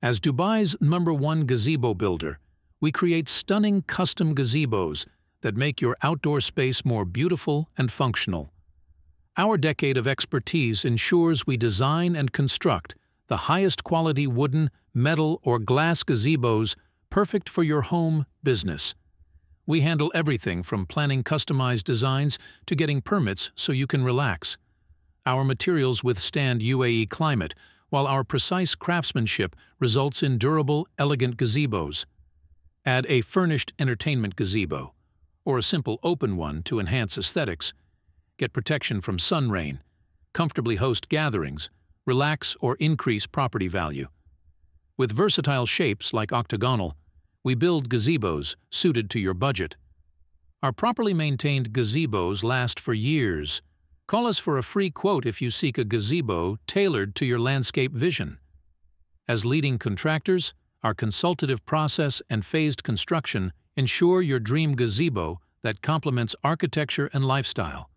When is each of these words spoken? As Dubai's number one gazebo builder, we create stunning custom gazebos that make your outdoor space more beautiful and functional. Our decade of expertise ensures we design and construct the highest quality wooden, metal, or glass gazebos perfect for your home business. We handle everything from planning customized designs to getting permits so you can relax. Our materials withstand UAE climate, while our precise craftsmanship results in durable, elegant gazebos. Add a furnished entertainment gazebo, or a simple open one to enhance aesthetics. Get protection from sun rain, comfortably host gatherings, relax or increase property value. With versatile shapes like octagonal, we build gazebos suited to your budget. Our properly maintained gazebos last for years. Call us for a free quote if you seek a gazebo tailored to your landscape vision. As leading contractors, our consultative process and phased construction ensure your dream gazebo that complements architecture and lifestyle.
As 0.00 0.20
Dubai's 0.20 0.76
number 0.80 1.12
one 1.12 1.44
gazebo 1.44 1.92
builder, 1.92 2.38
we 2.80 2.92
create 2.92 3.26
stunning 3.26 3.82
custom 3.82 4.32
gazebos 4.32 5.06
that 5.40 5.56
make 5.56 5.80
your 5.80 5.96
outdoor 6.04 6.40
space 6.40 6.84
more 6.84 7.04
beautiful 7.04 7.68
and 7.76 7.90
functional. 7.90 8.52
Our 9.36 9.56
decade 9.56 9.96
of 9.96 10.06
expertise 10.06 10.84
ensures 10.84 11.48
we 11.48 11.56
design 11.56 12.14
and 12.14 12.32
construct 12.32 12.94
the 13.26 13.48
highest 13.48 13.82
quality 13.82 14.28
wooden, 14.28 14.70
metal, 14.94 15.40
or 15.42 15.58
glass 15.58 16.04
gazebos 16.04 16.76
perfect 17.10 17.48
for 17.48 17.64
your 17.64 17.82
home 17.82 18.24
business. 18.44 18.94
We 19.66 19.80
handle 19.80 20.12
everything 20.14 20.62
from 20.62 20.86
planning 20.86 21.24
customized 21.24 21.82
designs 21.82 22.38
to 22.66 22.76
getting 22.76 23.00
permits 23.00 23.50
so 23.56 23.72
you 23.72 23.88
can 23.88 24.04
relax. 24.04 24.58
Our 25.26 25.42
materials 25.42 26.04
withstand 26.04 26.60
UAE 26.60 27.10
climate, 27.10 27.54
while 27.90 28.06
our 28.06 28.24
precise 28.24 28.74
craftsmanship 28.74 29.56
results 29.78 30.22
in 30.22 30.38
durable, 30.38 30.86
elegant 30.98 31.36
gazebos. 31.36 32.04
Add 32.84 33.06
a 33.08 33.20
furnished 33.22 33.72
entertainment 33.78 34.36
gazebo, 34.36 34.94
or 35.44 35.58
a 35.58 35.62
simple 35.62 35.98
open 36.02 36.36
one 36.36 36.62
to 36.64 36.80
enhance 36.80 37.16
aesthetics. 37.16 37.72
Get 38.38 38.52
protection 38.52 39.00
from 39.00 39.18
sun 39.18 39.50
rain, 39.50 39.80
comfortably 40.32 40.76
host 40.76 41.08
gatherings, 41.08 41.70
relax 42.06 42.56
or 42.60 42.76
increase 42.76 43.26
property 43.26 43.68
value. 43.68 44.08
With 44.96 45.12
versatile 45.12 45.66
shapes 45.66 46.12
like 46.12 46.32
octagonal, 46.32 46.96
we 47.44 47.54
build 47.54 47.88
gazebos 47.88 48.56
suited 48.70 49.08
to 49.10 49.20
your 49.20 49.34
budget. 49.34 49.76
Our 50.62 50.72
properly 50.72 51.14
maintained 51.14 51.72
gazebos 51.72 52.42
last 52.42 52.80
for 52.80 52.94
years. 52.94 53.62
Call 54.08 54.26
us 54.26 54.38
for 54.38 54.56
a 54.56 54.62
free 54.62 54.88
quote 54.88 55.26
if 55.26 55.42
you 55.42 55.50
seek 55.50 55.76
a 55.76 55.84
gazebo 55.84 56.56
tailored 56.66 57.14
to 57.16 57.26
your 57.26 57.38
landscape 57.38 57.92
vision. 57.92 58.38
As 59.28 59.44
leading 59.44 59.78
contractors, 59.78 60.54
our 60.82 60.94
consultative 60.94 61.66
process 61.66 62.22
and 62.30 62.42
phased 62.42 62.82
construction 62.82 63.52
ensure 63.76 64.22
your 64.22 64.40
dream 64.40 64.74
gazebo 64.76 65.40
that 65.62 65.82
complements 65.82 66.34
architecture 66.42 67.10
and 67.12 67.26
lifestyle. 67.26 67.90